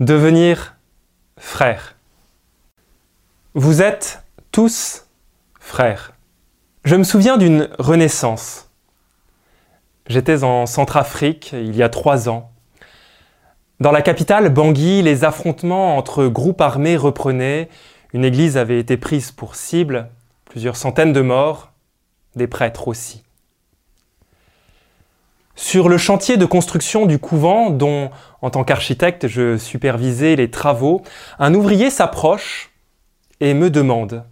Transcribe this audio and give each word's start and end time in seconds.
Devenir 0.00 0.74
frère. 1.38 1.94
Vous 3.54 3.80
êtes 3.80 4.24
tous 4.50 5.06
frères. 5.60 6.14
Je 6.82 6.96
me 6.96 7.04
souviens 7.04 7.36
d'une 7.36 7.68
renaissance. 7.78 8.72
J'étais 10.08 10.42
en 10.42 10.66
Centrafrique 10.66 11.52
il 11.52 11.76
y 11.76 11.82
a 11.84 11.88
trois 11.88 12.28
ans. 12.28 12.50
Dans 13.78 13.92
la 13.92 14.02
capitale, 14.02 14.48
Bangui, 14.48 15.00
les 15.00 15.22
affrontements 15.22 15.96
entre 15.96 16.26
groupes 16.26 16.60
armés 16.60 16.96
reprenaient. 16.96 17.68
Une 18.12 18.24
église 18.24 18.56
avait 18.56 18.80
été 18.80 18.96
prise 18.96 19.30
pour 19.30 19.54
cible, 19.54 20.08
plusieurs 20.44 20.76
centaines 20.76 21.12
de 21.12 21.20
morts, 21.20 21.70
des 22.34 22.48
prêtres 22.48 22.88
aussi. 22.88 23.22
Sur 25.56 25.88
le 25.88 25.98
chantier 25.98 26.36
de 26.36 26.46
construction 26.46 27.06
du 27.06 27.18
couvent, 27.18 27.70
dont 27.70 28.10
en 28.42 28.50
tant 28.50 28.64
qu'architecte 28.64 29.28
je 29.28 29.56
supervisais 29.56 30.34
les 30.36 30.50
travaux, 30.50 31.02
un 31.38 31.54
ouvrier 31.54 31.90
s'approche 31.90 32.72
et 33.40 33.54
me 33.54 33.70
demande 33.70 34.24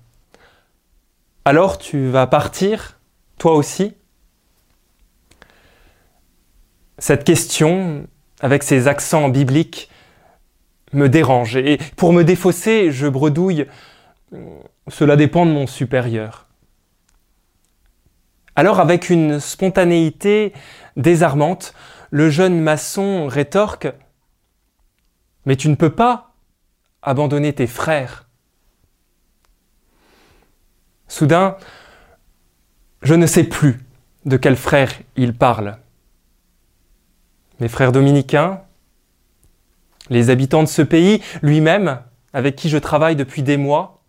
Alors 1.45 1.79
tu 1.79 2.09
vas 2.09 2.27
partir, 2.27 2.99
toi 3.39 3.55
aussi? 3.55 3.95
Cette 6.99 7.25
question, 7.25 8.07
avec 8.41 8.63
ses 8.63 8.89
accents 8.89 9.29
bibliques, 9.29 9.89
me 10.93 11.09
dérange. 11.09 11.57
Et 11.57 11.79
pour 11.97 12.13
me 12.13 12.23
défausser, 12.23 12.91
je 12.93 13.07
bredouille. 13.07 13.67
Cela 14.89 15.17
dépend 15.17 15.47
de 15.47 15.53
mon 15.53 15.67
supérieur. 15.67 16.47
Alors 18.55 18.81
avec 18.81 19.09
une 19.09 19.41
spontanéité 19.41 20.53
désarmante, 20.97 21.75
le 22.11 22.29
jeune 22.29 22.61
maçon 22.61 23.27
rétorque⁇ 23.27 23.87
Mais 25.47 25.57
tu 25.57 25.69
ne 25.71 25.75
peux 25.75 25.95
pas 25.95 26.35
abandonner 27.01 27.55
tes 27.55 27.67
frères!⁇ 27.67 28.27
Soudain, 31.09 31.57
je 33.03 33.15
ne 33.15 33.27
sais 33.27 33.45
plus 33.45 33.81
de 34.27 34.37
quel 34.37 34.57
frère 34.57 34.93
il 35.17 35.35
parle. 35.35 35.79
Mes 37.59 37.69
frères 37.69 37.93
dominicains, 37.93 38.63
les 40.11 40.31
habitants 40.31 40.63
de 40.63 40.69
ce 40.69 40.83
pays, 40.83 41.23
lui-même, 41.43 42.03
avec 42.33 42.57
qui 42.57 42.69
je 42.69 42.79
travaille 42.79 43.17
depuis 43.17 43.43
des 43.43 43.57
mois, 43.57 44.03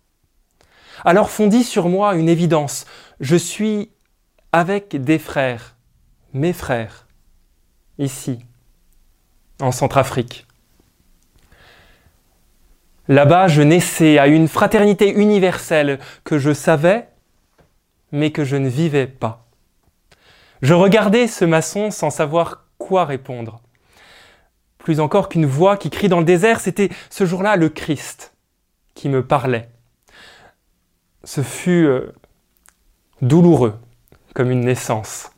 alors 1.04 1.30
fondit 1.30 1.64
sur 1.64 1.88
moi 1.88 2.14
une 2.14 2.28
évidence. 2.28 2.86
Je 3.20 3.36
suis 3.36 3.90
avec 4.54 5.02
des 5.02 5.18
frères, 5.18 5.74
mes 6.32 6.52
frères, 6.52 7.08
ici, 7.98 8.38
en 9.60 9.72
Centrafrique. 9.72 10.46
Là-bas, 13.08 13.48
je 13.48 13.62
naissais 13.62 14.16
à 14.16 14.28
une 14.28 14.46
fraternité 14.46 15.10
universelle 15.10 15.98
que 16.22 16.38
je 16.38 16.52
savais, 16.52 17.08
mais 18.12 18.30
que 18.30 18.44
je 18.44 18.54
ne 18.54 18.68
vivais 18.68 19.08
pas. 19.08 19.44
Je 20.62 20.72
regardais 20.72 21.26
ce 21.26 21.44
maçon 21.44 21.90
sans 21.90 22.10
savoir 22.10 22.68
quoi 22.78 23.06
répondre. 23.06 23.60
Plus 24.78 25.00
encore 25.00 25.28
qu'une 25.28 25.46
voix 25.46 25.76
qui 25.76 25.90
crie 25.90 26.08
dans 26.08 26.20
le 26.20 26.24
désert, 26.24 26.60
c'était 26.60 26.90
ce 27.10 27.26
jour-là 27.26 27.56
le 27.56 27.70
Christ 27.70 28.36
qui 28.94 29.08
me 29.08 29.26
parlait. 29.26 29.68
Ce 31.24 31.42
fut 31.42 31.86
euh, 31.86 32.14
douloureux 33.20 33.80
comme 34.34 34.50
une 34.50 34.60
naissance. 34.60 35.30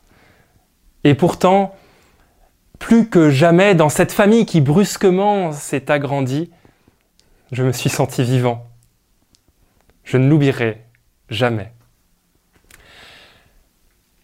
Et 1.05 1.14
pourtant, 1.14 1.77
plus 2.78 3.08
que 3.08 3.30
jamais 3.30 3.75
dans 3.75 3.88
cette 3.88 4.12
famille 4.12 4.47
qui 4.47 4.61
brusquement 4.61 5.53
s'est 5.53 5.91
agrandie, 5.91 6.50
je 7.53 7.62
me 7.62 7.72
suis 7.72 7.91
senti 7.91 8.25
vivant. 8.25 8.66
Je 10.03 10.16
ne 10.16 10.28
l'oublierai 10.28 10.84
jamais. 11.28 11.72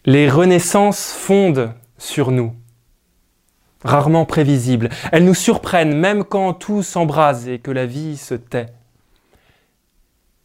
Les 0.05 0.29
renaissances 0.29 1.13
fondent 1.13 1.73
sur 1.97 2.31
nous, 2.31 2.53
rarement 3.85 4.25
prévisibles. 4.25 4.89
Elles 5.11 5.23
nous 5.23 5.33
surprennent 5.33 5.97
même 5.97 6.25
quand 6.25 6.53
tout 6.53 6.83
s'embrase 6.83 7.47
et 7.47 7.59
que 7.59 7.71
la 7.71 7.85
vie 7.85 8.17
se 8.17 8.33
tait. 8.33 8.67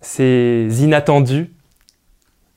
Ces 0.00 0.84
inattendus 0.84 1.50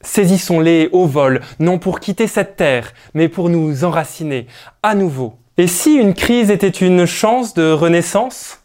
Saisissons-les 0.04 0.90
au 0.92 1.06
vol, 1.06 1.42
non 1.60 1.80
pour 1.80 2.00
quitter 2.00 2.28
cette 2.28 2.56
terre, 2.56 2.94
mais 3.14 3.30
pour 3.30 3.50
nous 3.50 3.84
enraciner 3.84 4.48
à 4.84 4.96
nouveau. 4.96 5.36
Et 5.58 5.68
si 5.68 5.96
une 5.96 6.14
crise 6.14 6.50
était 6.50 6.70
une 6.70 7.06
chance 7.06 7.54
de 7.54 7.72
renaissance? 7.72 8.61